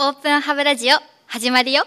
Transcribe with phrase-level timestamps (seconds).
[0.00, 1.82] オープンハブラジオ始まるよ。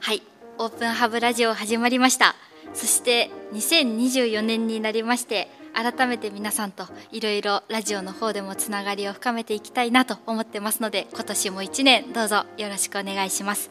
[0.00, 0.22] はい
[0.58, 2.34] オープンハブラジオ始まりました。
[2.74, 13.70] そして2024年になりまして改めて皆さんといろいろラジオの方でもつながりを深めていきたいなと思ってますので今年も1年どうぞよろしくお願いします。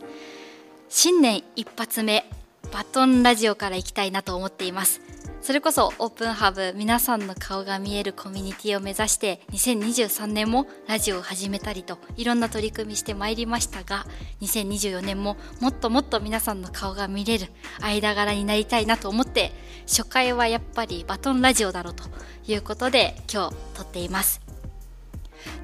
[0.89, 2.25] 新年一発目
[2.73, 5.04] バトンラジオからいきたいなと思っています。
[5.45, 14.07] それこそオープンハブ皆さんの顔が見えるコミュニティを目指して2023年もラジオを始めたりといろんな取り組みしてまいりましたが
[14.41, 17.45] 2024年ももっともっと皆さんの顔が見れる
[17.79, 22.05] 間柄になりたいなと思って初回はやっぱりバトンラジオだろうと
[22.47, 24.41] いうことで今日撮っています。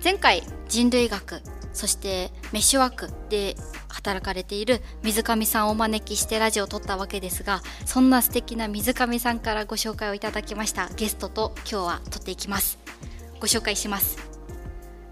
[0.03, 1.41] 前回人類学
[1.73, 3.55] そしてメッシュワークで
[3.87, 10.89] 働かれている水上さんをお招きしてラジオを撮ったわけですがそんな素敵な水上さんからご紹介をいただきました。
[10.95, 12.77] ゲストと今日は撮っていきます。
[13.39, 14.17] ご紹介します。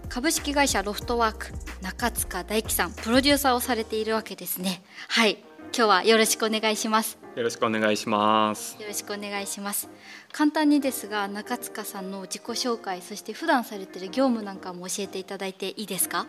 [0.08, 1.46] 株式会社ロフトワーク
[1.82, 4.82] 中塚大樹さんプロデューサーをされているわけですね。
[5.08, 5.38] はい。
[5.72, 7.16] 今日はよろしくお願いします。
[7.36, 8.76] よろしくお願いします。
[8.80, 9.88] よろしくお願いします。
[10.32, 16.26] 簡単にですが中塚さんの自己紹介そして普段されている業務なんかも教えていただいていいですか？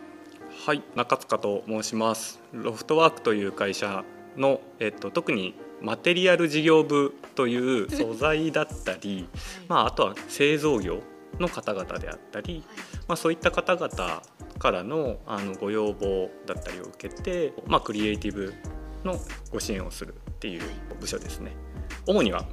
[0.64, 2.40] はい中塚と申します。
[2.54, 4.06] ロフトワークという会社
[4.38, 9.28] の、えっと、特にマテリアル事業部という素材だったり、
[9.68, 11.02] まあ、あとは製造業
[11.40, 12.64] の方々であったり、
[13.08, 14.22] まあ、そういった方々
[14.60, 18.54] からのあのご要望だったりを受けて、まあ、クリエイティブ
[19.04, 19.18] の
[19.52, 20.62] ご支援をするっていう
[21.00, 21.54] 部署ですね。
[22.06, 22.46] 主には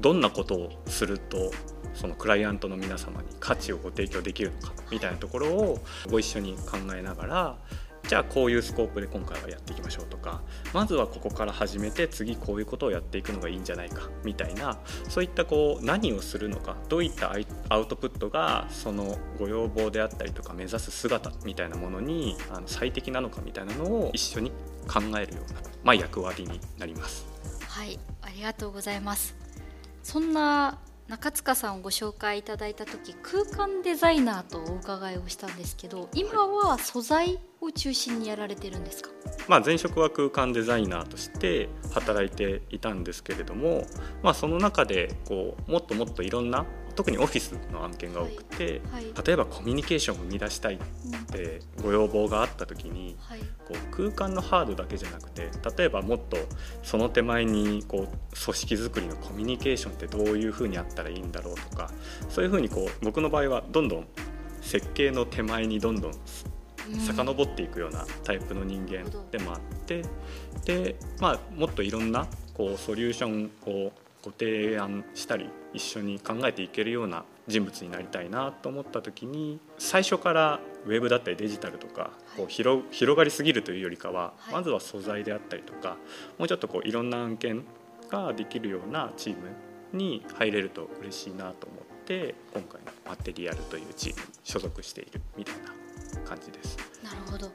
[0.00, 1.52] どんなことをすると
[1.94, 5.78] そのクライアントの皆様に価値をご提供できるのかみたいなところを
[6.10, 7.56] ご一緒に考えながら
[8.08, 10.42] じゃあこういうスコープで今回はやっていきましょうとか
[10.74, 17.32] まずはここから始めて次こういうことをやっていくのがいいんじゃないかみたいなそういったこう何をするのかどういった
[17.68, 24.50] アウトプットがそのご要望であったりとか目指す姿みたいなものに最適なのかみたいなのを一緒に
[24.88, 27.32] 考えるような、まあ、役割になります。
[27.68, 29.34] はいありがとうございます
[30.02, 30.78] そんな
[31.12, 39.10] 中塚さんをご紹介いただいた時空間デザイナーとお伺いをしたんですけど今は素材を中心にやられてるんですか、
[39.46, 43.84] まあ、前職は空間デザイナーとして働いていたんですけれども、
[44.22, 46.64] まあ、その中でこうもっともっといろんな
[46.94, 49.04] 特にオフィスの案件が多くて、はい。
[49.04, 50.78] はい、例えばコミュニケーションを生み出したいっ
[51.32, 56.36] てご要望があった時に、はい、こう空間のハードだけじゃなくて例えばもっと
[56.82, 61.90] その手前にこう組織づくりのコミュニケーションってどういうふうにあったらいいんだろうとか
[62.28, 64.06] そういうふうにこう僕の場合はどんどん
[64.60, 66.12] 設計の手前にどんどん。
[67.06, 70.02] 遡っていくようなタイプの人間でもあって
[70.64, 73.92] で、まあ、もっといろんなこうソリューションを
[74.22, 85.96] ご提案したり一緒に考えていけるような人物になりたいなと思った時に最初からウェブだったりデジタルとかこう広広がりすぎるというよりかはまずは素材であったりとか
[86.38, 87.64] もうちょっとこういろんな案件
[88.08, 89.48] ができるようなチーム
[89.92, 95.54] に入れると嬉しいなと思って今回のマテリアルというチームに所属しているみたい
[96.14, 96.76] な感じです。
[97.02, 97.50] なるほど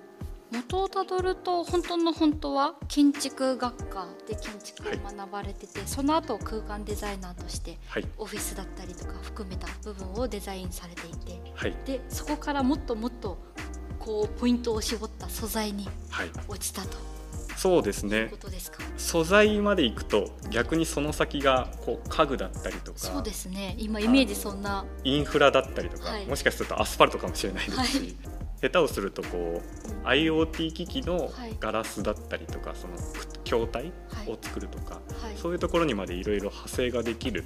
[0.51, 7.77] 元をたどると本当の本当は建築学科で建築を学ばれてて、はい、その後空間デザイナーとして
[8.17, 13.37] オフィスだったりとか含めた部分をデザインされていて、はい、でそこからもっともっと
[13.99, 15.87] こうポイントを絞った素材に
[16.47, 16.97] 落ちたと。
[16.97, 17.07] はい
[17.57, 18.31] そうですね
[18.97, 22.99] 素材までいくと逆にその先がこう家具だったりとか。
[22.99, 23.75] そうですね。
[23.79, 24.85] 今イメージそんな。
[25.03, 28.15] インフラだったりとか、はい、もしかするとアスファルトかもしれないですし、
[28.61, 29.61] 下手をするとこ
[30.03, 32.95] う IoT 機器のガラスだったりとか、その
[33.43, 33.91] 筐体
[34.27, 34.99] を作るとか、
[35.35, 37.45] そういうところにまでいろいろ派生ができる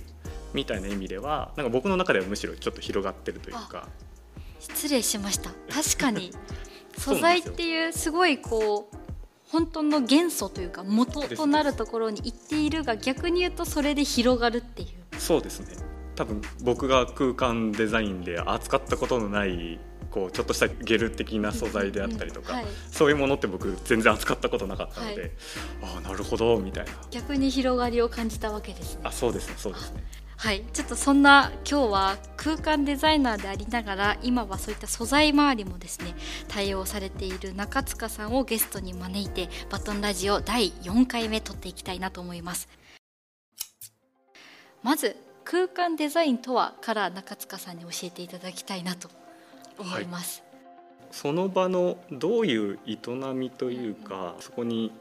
[0.53, 3.87] みたいな意味ではなんか僕の中ではむしろちょっと広がってるというか。
[4.59, 5.49] 失礼しました。
[5.69, 6.31] 確かに。
[6.97, 8.97] 素材っていうすごいこう
[9.49, 15.19] 本当の元素というか元となるところに行っているが逆に言うとそれで広がるっていう。
[15.19, 15.75] そうですね。
[16.15, 19.79] 多分僕が空間デザインで扱ったことのない
[20.11, 25.31] こうちょっとしたゲル的な素材であったりとか、うんはい、そういうものって僕全然扱ったことなかったので、はい、
[25.95, 26.91] ああなるほどみたいな。
[27.09, 29.01] 逆に広がりを感じたわけですね。
[29.05, 30.03] あそうですねそうですね。
[30.35, 30.63] はい。
[30.73, 36.15] ちょっとそんな今日は空間デザイナーでありながら今はそういった素材周りもですね
[36.47, 42.67] 対応されている中塚さんをゲストに招いてバトンラジオ第4回目撮っていきたいなと思います。
[44.83, 49.09] まず空間デザインとはから中塚さんに教えていただきたいなと
[49.81, 50.43] 思います、
[50.99, 52.97] はい、その場のどういう営
[53.33, 54.91] みというか、そこに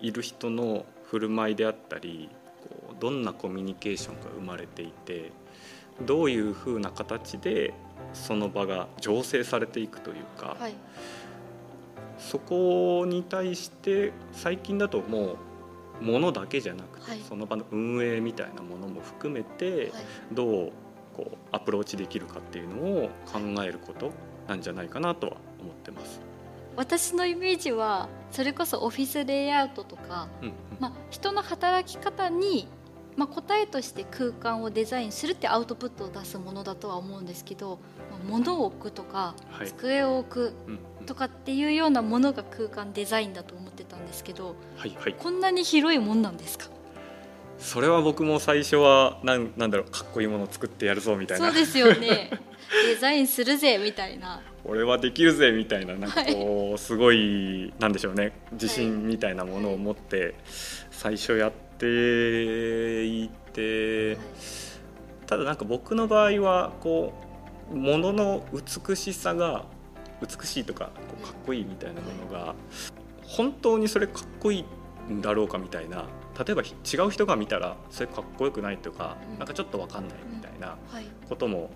[0.00, 2.30] いる人の振る舞いであったり
[2.62, 5.32] こうどんなコミュニケーションが生まれていて
[6.02, 7.74] どういうふうな形で
[8.14, 10.74] その場が醸成されていくというか、はい。
[12.18, 15.36] そこに対して最近だとも
[16.00, 17.20] うものだけじゃなくて、はい。
[17.28, 20.04] その場の運営みたいなものも含めてはい。
[20.32, 20.72] どう
[21.20, 24.10] こうアプローチできるかっていうのを考えること
[24.48, 26.20] なんじゃないかなとは思ってます。
[26.76, 30.54] 私のイメージはそれこそオフィスレイアウトとか、うんうん。
[30.78, 32.68] まあ、人の働き方に、
[33.16, 37.80] まあ、答えとして空間をデザインするってアウトプットを出すものだとは思うんですけど、
[38.10, 39.66] まあ、物を置くとか、はい。
[39.66, 40.54] 机を置く
[41.06, 45.14] とかっていうようなものが空間デザインだと思ってたんですけどはいはい。
[45.14, 46.68] こんなに広いもんなんですか？
[47.60, 51.46] それは僕も最初はなんなんだろうかっこいいものを作ってやるぞみたいな。
[51.46, 52.30] そうですよね。
[52.86, 54.42] デザインするぜみたいな。
[54.64, 58.32] 俺はできるぜみたいななんかこうすごいなんでしょうね。
[58.52, 60.34] 自信みたいなものを持って
[60.90, 64.16] 最初やっていて
[65.26, 67.12] ただなんか僕の場合はこ
[67.72, 69.64] うものの美しさが
[70.20, 72.54] 美しいとかこうかっこいいみたいなものが
[73.22, 74.64] 本当にそれかっこい
[75.08, 76.04] いんだろうかみたいな
[76.44, 79.38] 例えば違う人が見たらそれかっこよくないとかうん。
[79.38, 81.04] なんかちょっと分かんないみたいなはい。
[81.28, 81.70] ことも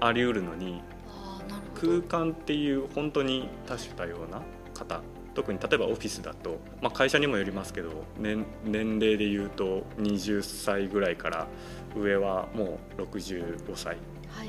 [0.00, 2.00] あり得るのにあーなるほど。
[2.02, 4.42] 空間っていう本当に多種多様な
[4.74, 5.00] 方
[5.34, 11.48] 特に例えばオフィスだと、まあ、会社にもよりますけど年年齢でいうと20歳ぐらいから
[11.96, 13.96] 上はもう65歳はい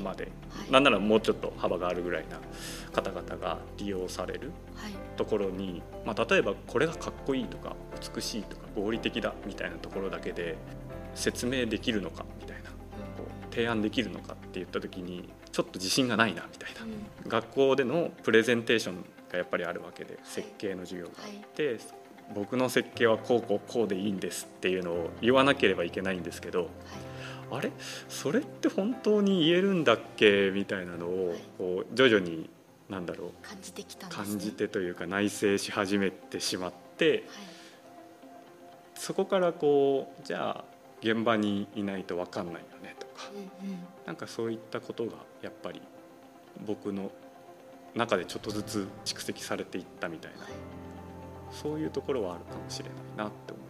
[0.02, 0.70] まで、はい。
[0.70, 2.38] なんならもうちょっと幅があるぐらいな
[2.92, 4.92] 方々が利用されるはい。
[5.16, 7.74] ところに、まあ、例えばこれがかっこいいとか
[8.14, 10.56] 美しいとか合理的だみたいなところだけで
[11.14, 12.70] 説明できるのかみたいな
[13.50, 16.82] 提案できるのかって言った時にちょっと自信がないなみたいな。
[16.82, 17.28] うん。
[17.28, 21.78] 学校でのプレゼンテーションがやっぱりあるわけで設計の授業があって、
[22.34, 26.68] 僕の設計はこうこうこうでいいんですっていうのを言わなければいけないんですけど
[27.50, 27.70] あれ？
[28.08, 30.50] それって本当に言えるんだっけ？
[30.52, 31.38] みたいなのをはい。
[31.58, 32.50] こう徐々に
[32.88, 33.30] なんだろう。
[33.42, 37.24] 感じてきた感じてというか内省し始めてしまって
[38.94, 40.64] そこからこうじゃあ
[41.00, 43.78] 現場にいないと分かんないよねとかはいうんうん。
[44.06, 45.82] なんかそういったことがやっぱり
[46.66, 47.10] 僕の
[47.94, 50.52] 中でちょっとずつ蓄積されていったみたいなはい。
[51.50, 53.65] そういうところはあるかもしれないなって思います。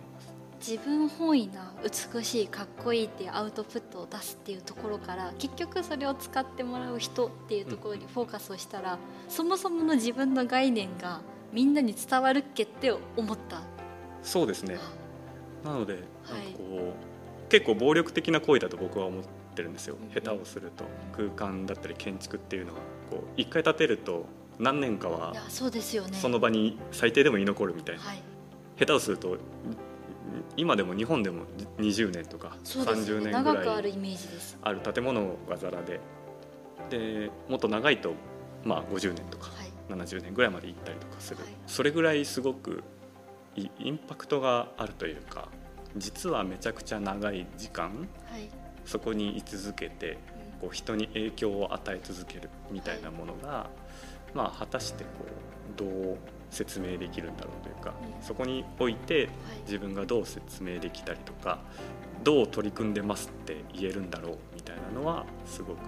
[0.61, 8.99] 自分本位な美しいかっこいいっていうアウトプットを出すっていうところから結局それを使ってもらう人っていうところにフォーカスをしたら、
[9.29, 11.21] そもそもの自分の概念が
[11.53, 13.63] みんなに伝わるっけって思った、
[14.23, 14.79] そうですね。
[15.65, 16.03] なのではい。
[16.57, 16.95] こ
[17.47, 19.23] う、結構暴力的な行為だと僕は思っ
[19.55, 19.97] てるんですよ。
[20.01, 20.85] うん下手をすると。
[21.17, 22.81] 空間だったり建築っていうのは
[23.11, 24.27] こう一回建てると
[24.59, 26.17] 何年かはそうですよね。
[26.17, 28.03] その場に最低でも居残るみたいな。
[28.03, 28.23] はい。
[28.79, 29.37] 下手をすると
[30.57, 31.45] 今でも日本でも
[31.79, 33.69] 20年とかそうですよ30ね年ぐらい
[34.63, 36.01] ある建物がざらで。
[36.91, 38.13] でもっと長いと、
[38.65, 39.73] まあ、50年とかはい。
[39.89, 41.53] 70年ぐらいまで行ったりとかする、はい。
[41.67, 42.83] それぐらいすごく
[43.57, 45.49] イインパクトがあるというか
[45.97, 48.49] 実はめちゃくちゃ長い時間はい、
[48.85, 50.19] そこに居続けて
[50.61, 53.71] こう人に影響を与え続けるみたいなものが、
[54.35, 56.19] まあ、果たしてこうどう
[56.51, 58.25] 説明できるんだろうというか、うん。
[58.25, 59.29] そこにおいて
[59.65, 61.61] 自分がどう説明できたりとか
[62.25, 65.79] どう取り組んでますって言えるんだろうみたいなのはすごく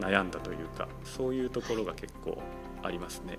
[0.00, 2.38] 悩んだというかそういうところが結構
[2.82, 3.38] ありますね。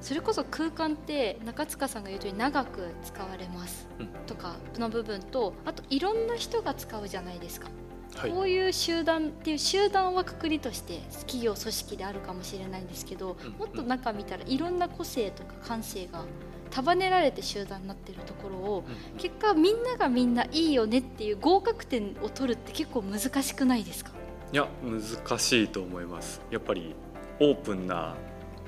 [0.00, 4.08] それこそ空間って中塚さんが言うとおり長く使われますうん。
[4.26, 7.68] とかの部分とあといろんな人が使うじゃないですか、
[8.16, 8.30] はい。
[8.30, 16.24] こういう集団っていう集団はくくりとして企業組織であるかもしれないんですけど、うんもっと中見たらいろんな個性とか感性が
[16.70, 19.18] 束ねられて集団になってるところをうん。
[19.18, 24.10] 結果みんながみんないいよねっていう合格点を取るって結構難しくないですか？
[24.52, 26.40] いや難しいと思います。
[26.50, 26.94] やっぱり
[27.40, 28.14] オープンな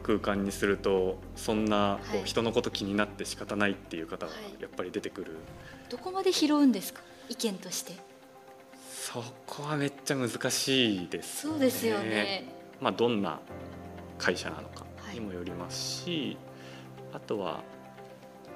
[0.03, 2.23] 空間にするとそんなこはい。
[2.23, 4.63] う人のこと気になって仕方ないっていう方がはい。
[4.63, 5.37] やっぱり出てくる、
[5.91, 7.03] どこまで拾うんですか？
[7.29, 7.93] 意見として
[9.07, 12.45] そこはめっちゃ難しいです、そうですよね。
[12.81, 13.39] まあ、どんな
[14.19, 15.15] 会社なのかはい。
[15.15, 16.37] にもよりますし、
[17.13, 17.63] あとは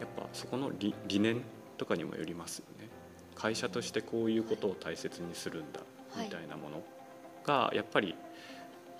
[0.00, 1.42] やっぱそこの理理念
[1.78, 2.88] とかにもよりますよね。
[3.36, 5.80] 会社としてこういうことを大切にするんだ
[6.16, 6.24] はい。
[6.24, 6.82] みたいなもの
[7.44, 8.16] がやっぱり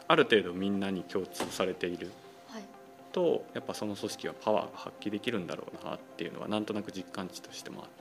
[0.07, 2.13] ある程度みんなに共通されている
[2.47, 2.63] はい。
[3.11, 8.00] とやっぱその組織はパワーが発揮できるんだろうなっていうのはなんとなく実感値としてもあって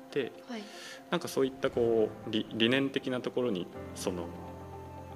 [0.50, 0.64] はい。
[1.12, 4.26] なんかそういったこう理理念的なところにその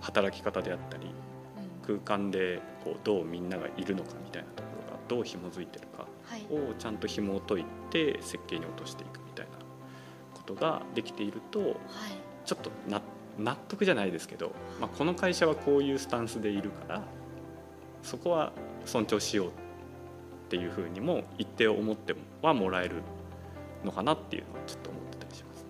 [0.01, 1.09] 働き方であったりう
[1.93, 1.95] ん。
[1.95, 6.41] 空間でこうどうみんながいるのかみたいなところがどう紐づいてるかはい。
[6.51, 9.51] をちゃんと紐を解いて設計に落としていくみたいな
[10.33, 11.71] ことができているとはい。
[12.45, 13.01] ちょっとな
[13.39, 17.01] 納得じゃないですけど、まあ、この会社はこういうスタンスでいるから
[18.03, 18.51] そこは
[18.85, 19.51] 尊重しようっ
[20.49, 22.97] ていうふうにも一定を思ってはもらえる
[23.83, 25.69] のかなっていうのはちょっと思ってたりしますね。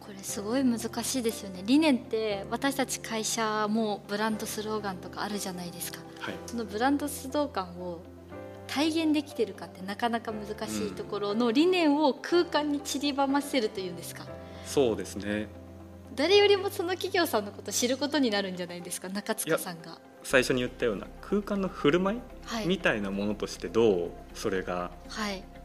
[0.00, 1.62] これすごい難しいですよね。
[1.64, 8.00] 理念って私たち会社もブランドスローガンとかあるじゃないですか、はい、そのブランドスローガンを
[8.66, 14.26] 体現できてるかってなかなか難しいところの理念を空間に散りばませるというんですか、
[14.64, 15.48] そうですね。
[16.14, 19.98] 誰よりもその企業さんのことを知ることになるんじゃないですか中塚さんが。
[20.22, 24.90] 最初に言ったような空間の振る舞い、はい、みたいなものとしてどうそれが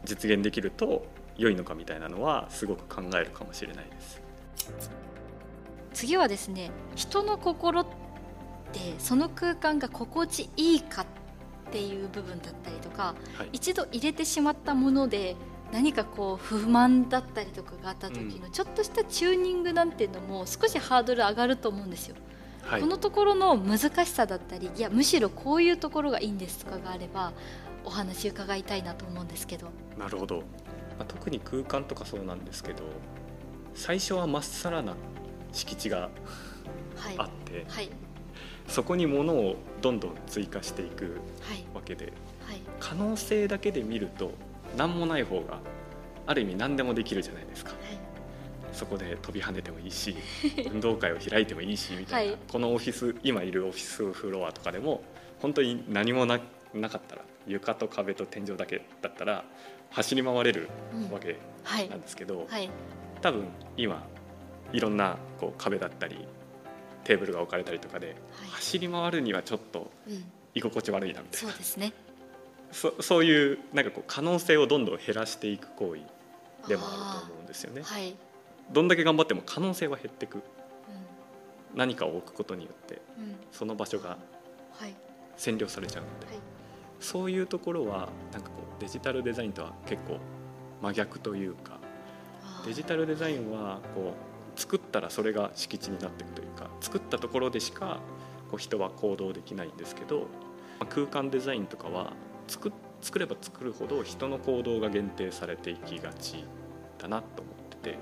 [0.04, 1.04] 実現できると
[1.36, 4.20] 良いのかみたいなのはすごく考えるかもしれないです。
[5.94, 7.86] 次はですね人の心っ
[8.72, 11.06] てその空間が心地いいかっ
[11.70, 15.36] ていう部分だったりとか、はい、一度入れてしまったもので
[15.72, 22.16] 何かこう不満だったりとかがあった時のちょっとしたチューニングなんていうのも少しハードル上がると思うんですよ。
[22.62, 27.32] はい、このところの難しさだったりいやむしろこういうところがいいんですとかがあれば
[27.84, 29.68] お話伺いたいなと思うんですけど。
[29.98, 30.44] なるほど、
[30.98, 32.82] まあ、特に空間とかそうなんですけど
[33.74, 34.94] 最初はまっさらな
[35.52, 36.10] 敷地が
[37.16, 37.90] あって、はい、はい、
[38.68, 41.20] そこに物をどんどん追加していく
[41.74, 42.12] わけで、
[42.46, 44.32] はい、可能性だけで見ると
[44.76, 45.58] 何もない方が
[46.26, 47.78] ある意味何でもできるじゃないですか、はい、
[48.72, 50.16] そこで飛び跳ねてもいいし
[50.70, 55.02] 運動会を開いてもいいしみたいな、はい、このオフィス今いるオフィスフロアとかでも
[55.40, 56.40] 本当に何もな
[56.72, 59.44] なかったら床と壁と天井だけだったら
[59.92, 60.68] 走り回れる
[61.12, 61.38] わけ
[61.88, 62.70] なんですけど、うんはい、
[63.20, 63.46] 多分
[63.76, 64.06] 今
[64.72, 66.26] いろんなこう壁だったり
[67.04, 68.16] テーブルが置かれたりとかで、
[68.52, 69.90] 走り回るにはちょっと
[70.54, 71.92] 居心地悪いなみたいな、そうですね。
[72.70, 76.00] そそういうなんかこう可能性をどんどん減らしていく行為
[76.68, 77.82] でもあると思うんですよね。
[77.82, 78.14] はい、
[78.72, 80.42] どんだけ頑張っても可能性は減っていく、うん、
[81.74, 84.16] 何かを置くことによって、うん、その場所が
[85.36, 86.36] 占領されちゃうので、はい、
[87.02, 90.18] そういうところはなんかこうデジタルデザインとは結構
[90.80, 91.78] 真逆というか
[92.64, 94.14] デジタルデザインはこ
[94.56, 97.98] う作ったらそれが敷地になっていくというか作ったところでしか
[98.50, 100.26] こう人は行動できないんですけど
[100.88, 102.12] 空間デザインとかは
[102.46, 106.44] 作作れば作るほど人の行動が限定されていきがち
[106.98, 107.98] だなと思ってて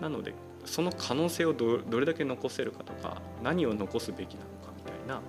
[0.00, 0.32] なので
[0.64, 5.20] その可能性をどれだけ残せるかとか何を残すべきなのかみたいな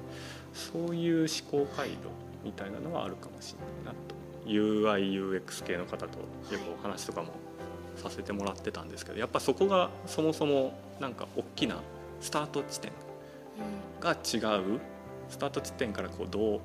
[0.54, 6.20] そういう思考回路みたいなのはあるかもしれないなと UIUX 系の方と
[6.54, 7.34] よくお話とかも
[7.98, 11.82] させてもらってたんですけどやっぱそこがそもそもなんか大きな
[12.22, 12.92] スタート地点
[14.00, 14.80] が違う
[15.30, 16.62] スタート地点からこうどう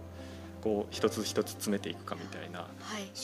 [0.63, 2.69] こう一つ一つ詰めていくかみたいな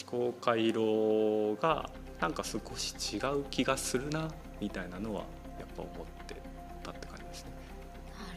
[0.07, 1.89] 思考回路が
[2.21, 4.29] なんか少し違う気がするな
[4.61, 5.23] みたいなのは
[5.61, 6.35] やっぱ思って
[6.83, 7.53] たって感じですね。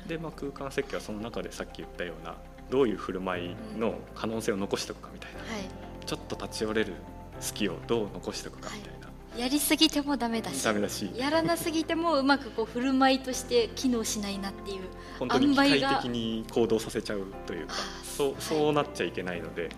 [0.07, 2.35] で、まあ、空間設計はその中でさっき言ったような
[2.71, 6.93] どういう振る舞いの可能性を残しておくかみたいな、うんはい、ちょっと立ち寄れる
[7.39, 9.01] 隙をどう残しておくかみたいな。
[9.37, 11.09] やりすぎてもダメだしダメだし。
[11.15, 14.81] やらなすぎてもうまくこう振る舞いとして機能しないなっていう
[15.19, 19.69] 本当に機械的に行動させちゃうというかそうそうなっちゃいけないので、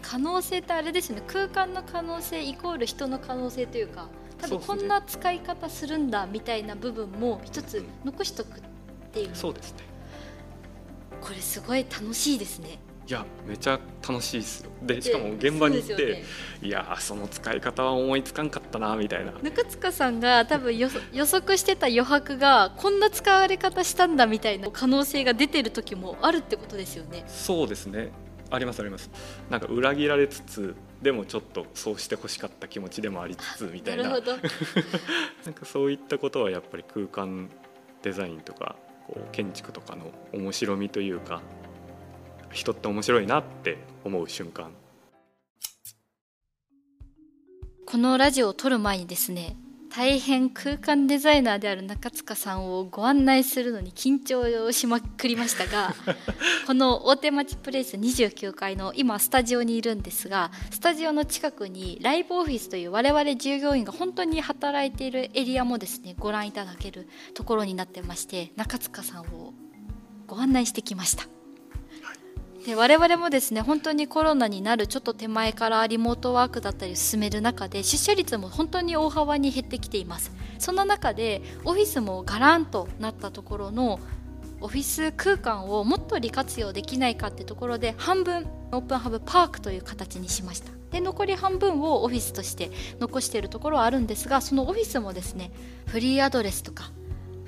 [0.00, 1.22] 可能性ってあれですよね。
[1.26, 4.08] 空間の可能性イコール人の可能性というか
[4.40, 8.62] 多分こんな使い方するんだみたいな部分も一つ残しとくっ
[9.12, 9.91] ていう、そうですね
[11.22, 12.80] これすごい楽しいですね。
[13.06, 14.70] いやめちゃ楽しいですよ。
[14.82, 16.22] でしかも現場に行って、ね、
[16.62, 19.32] いやその使い方は思いつかんかったなみたいな。
[19.42, 20.88] 中塚さんが多分予
[21.26, 27.24] 測してた余白がこんな使われ方したんだみたいな可能性が出てる時もあるってことですよね。
[27.28, 28.10] そうですね。
[28.50, 29.10] ありますあります。
[29.48, 34.04] なんか裏切られつつでもちょっとそうしてほしかった気持ちでもありつつみたいな。
[34.04, 34.20] な なん
[35.54, 37.50] かそういったことはやっぱり空間
[38.02, 38.76] デザインとか
[39.12, 41.42] こう建築とかの面白みというか
[42.50, 44.72] 人って面白いなって思う瞬間。
[47.84, 49.54] このラジオを撮る前にですね
[49.94, 55.94] 大変空間デザイナーである中塚さんをご案内するのに緊張をしまくりましたが
[56.66, 69.52] この大手町プレイス29階の今スタジオにいるんですがスタジオの近くにライブオフィスという我々従業員が本当に働いているエリアもですねご覧いただけるところになってまして中塚さんを
[70.26, 71.41] ご案内してきました。
[72.66, 80.30] で我々もですね本当にコロナになるちょっと手前からリモートワークだったり進める中で出社率も本当に大幅に減ってきています。
[80.58, 83.98] そんな中でオフィスもガランとなったところの
[84.60, 90.70] オフィス空間をもっと利活用できないかってところで半分オープンハブパークという形にしました。
[90.92, 95.50] で残り半分をオフィスとして残しているところはあるんですがそのオフィスもですね
[95.86, 96.92] フリーアドレスとか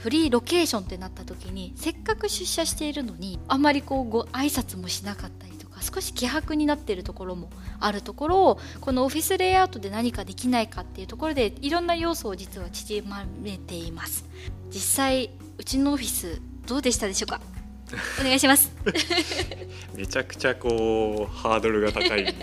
[0.05, 7.49] フリーロケーションってなった時にせっかく出社しているのにあんまりこうご挨拶もしなかったりとか少し希薄になってるところも
[7.81, 14.27] あるところをこのオフィスレイアウトで何かできないかっていうところでいろんな要素を実は縮まれています。
[14.69, 17.41] 実際うちのオフィスどうでしたでしょうか？
[18.21, 18.73] お願いします。
[19.97, 22.35] めちゃくちゃこうハードルが高い。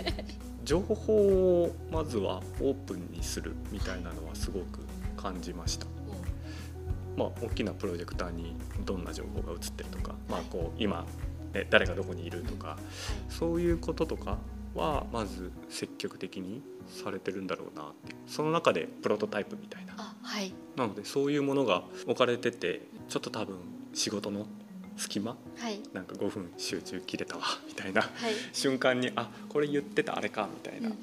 [0.64, 4.80] 情報をまずはオープンにするみたいなのはすごく
[5.16, 5.86] 感じました。
[7.16, 11.04] まあ、大きなプロジェクターにどんな情報が映ってるとか、まあ、こう今、
[11.52, 12.78] ね、誰がどこにいるとか、
[13.28, 14.38] そういうこととか
[14.74, 23.56] はまず積極的にされてるんだろうなってその中でプロトタイプみたいな、はい、なのでそういうものが置かれててちょっと多分
[23.92, 24.46] 仕事の
[24.96, 28.10] 隙間、はい、なんか5分集中切れたわ みたいな、はい、
[28.52, 30.98] 瞬間にあこれ言ってたあれかみたいな、うんうん、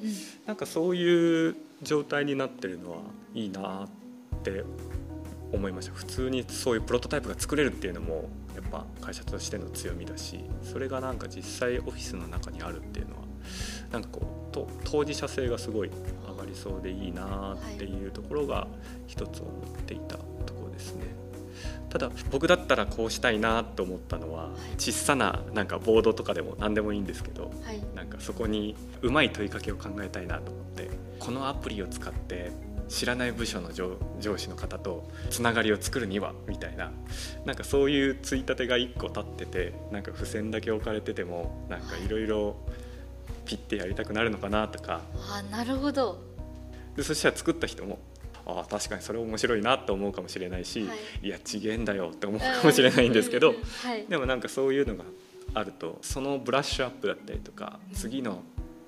[0.46, 2.98] なんかそういう状態になってるのは
[3.34, 3.90] いいなっ
[4.44, 4.64] て
[5.52, 5.94] 思いました。
[5.94, 13.22] 普通にそういうプロトタイプが作れるっていうのもやっぱ会社としての強みだしそれがなんか実際オフィスの中にあるっていうのは
[13.92, 15.92] なんかこうと当事者性がすごい
[16.28, 18.68] 上がりそうでいいなっていうところが
[19.08, 21.06] 一つ思っていたところですね。
[21.90, 27.52] ただ僕だったらこうしたいなと思ったのは、小さななんかボードとかでも何でもいいんですけど、
[27.96, 32.52] なんかそこにうまい問いかけを考えたいなと思ってこのアプリを使って
[32.90, 33.98] 知らない部署の上
[34.38, 36.92] 司の方とつながりを作るにはみたいな。
[37.46, 42.56] なんかそういうついたてが1個立っててなんか付箋だけ置かれててもなんかいろいろ
[43.46, 45.02] ピッてやりたくなるのかなとか。
[45.16, 46.22] あなるほど。
[46.96, 48.00] でそしたら作った人も
[48.46, 53.54] あ確かにそれ面白いなと思うかもしれないし、はい、いやちげえんだよって思うかもしれないんですけど、
[53.84, 55.04] はい、でもなんかそういうのが
[55.54, 58.42] あるとそのブラッシュアップだったりとか次の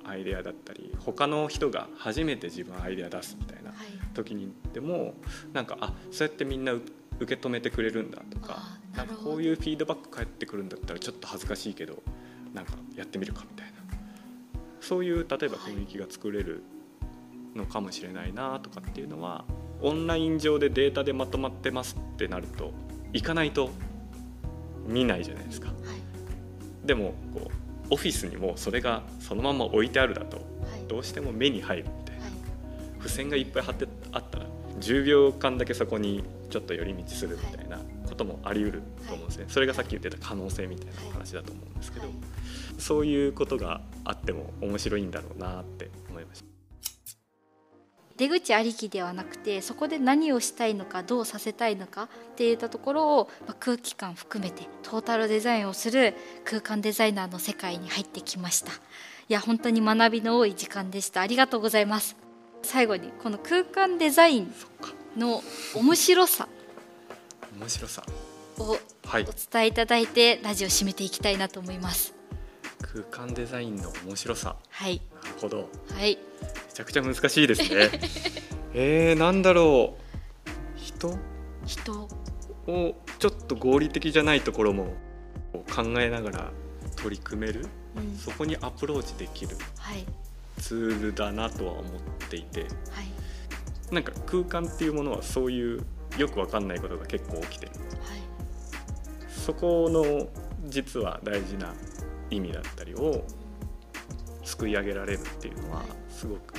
[0.05, 3.73] アイデアだったり他の人が初めて自分アイデア出すみたいな
[4.13, 5.13] 時にでも
[5.53, 6.85] なんかあそうやってみんな受
[7.25, 8.59] け止めてくれるんだとか
[8.95, 12.01] なんかこういうフィードバック返ってくるんだったらちょっと恥ずかしいけど
[12.53, 13.71] なんかやってみるかみたいな。
[14.81, 16.63] そういう例えば雰囲気が作れる
[17.55, 19.45] のかもしれないなとかっていうのは
[19.81, 22.73] オンライン上でデータでまとまってますってなると
[23.13, 23.69] 行かないと
[24.87, 25.67] 見ないじゃないですか。
[25.67, 27.60] はい、でもこう
[27.91, 30.41] オフィスにもそれがそのまま置いてあるだと、
[30.87, 32.23] どうしても目に入るみたいな、
[32.99, 34.45] 付箋がいっぱい貼ってあったら
[34.79, 42.07] 10秒間だけそこにちょっと寄り道するみたいなこともあり得ると思うんですね、それがさっき言ってた可能性みたいな話だと思うんですけど、
[42.79, 46.50] そういうことがあっても面白いんだろうなって思いました。
[48.21, 56.13] 出口ありきではなくてそこで何をしたいのかどうさせたいのかっていったところを、まあ、空気感含めてトータルデザインをする
[56.45, 58.73] 空間デザイナーの世界に入ってきました。
[58.73, 58.75] い
[59.29, 61.21] や本当に学びの多い時間でした。
[61.21, 62.15] ありがとうございます。
[62.61, 64.53] 最後にこの空間デザイン
[65.17, 65.41] の
[65.73, 66.47] 面白さ。
[67.57, 68.03] 面白さ。
[68.59, 68.77] をお
[69.15, 72.13] 伝えいただいて、ラジオ締めていきたいなと思います。
[72.81, 74.57] 空間デザインの面白さ。
[74.69, 75.01] はい。
[75.23, 75.69] なるほど。
[75.97, 76.19] はい
[76.71, 77.91] めちゃくちゃ難しいですね。
[78.73, 80.79] えー、なんだろう。
[80.79, 81.17] 人？
[81.65, 82.07] 人。
[82.67, 84.93] をちょっと合理的じゃないところも
[85.73, 86.51] 考えながら
[86.95, 87.65] 取り組める、
[87.97, 89.57] うん、そこにアプローチできる？
[90.59, 91.83] ツールだなとは思っ
[92.29, 92.69] ていて、はい、
[93.93, 95.83] なんか空間っていうものはそういう
[96.17, 98.21] よくわかんないことが結構起きてる、はい、
[99.27, 100.29] そこの
[100.69, 101.73] 実は大事な
[102.29, 103.25] 意味だったりを
[104.43, 106.53] すくい上げられるっていうのはすごく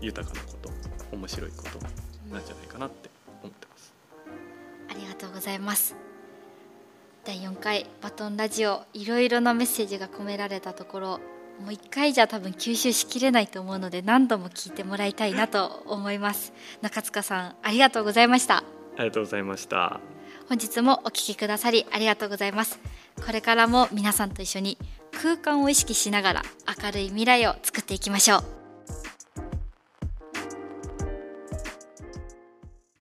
[0.00, 0.70] 豊かなこと
[1.16, 1.78] 面白いこと
[2.32, 3.10] なんじゃないかなって
[3.42, 3.92] 思ってます。
[4.90, 5.96] ありがとうございます。
[7.24, 11.08] 第4回バトンラジオいろいろなメッセージが込められたところ
[11.60, 16.52] もう1回じゃ多分吸収しきれないと思うので何度も聞いてもらいたいなと思います。
[16.80, 18.64] 中塚さんありがとうございました。
[18.96, 20.00] ありがとうございました。
[20.48, 22.80] 本日もお聞きくださりありがとうございます。
[23.24, 24.78] これからも皆さんと一緒に
[25.12, 26.42] 空間を意識しながら
[26.82, 28.59] 明るい未来を作っていきましょう